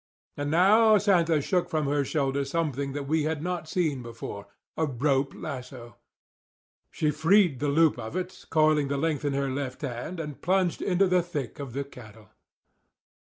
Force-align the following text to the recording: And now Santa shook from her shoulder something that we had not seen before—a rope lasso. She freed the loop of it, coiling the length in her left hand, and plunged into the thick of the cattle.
And 0.35 0.49
now 0.49 0.97
Santa 0.97 1.39
shook 1.43 1.69
from 1.69 1.85
her 1.85 2.03
shoulder 2.03 2.43
something 2.43 2.93
that 2.93 3.07
we 3.07 3.21
had 3.25 3.43
not 3.43 3.69
seen 3.69 4.01
before—a 4.01 4.85
rope 4.87 5.31
lasso. 5.35 5.97
She 6.89 7.11
freed 7.11 7.59
the 7.59 7.67
loop 7.69 7.99
of 7.99 8.15
it, 8.15 8.47
coiling 8.49 8.87
the 8.87 8.97
length 8.97 9.25
in 9.25 9.33
her 9.33 9.51
left 9.51 9.83
hand, 9.83 10.19
and 10.19 10.41
plunged 10.41 10.81
into 10.81 11.05
the 11.05 11.21
thick 11.21 11.59
of 11.59 11.73
the 11.73 11.83
cattle. 11.83 12.29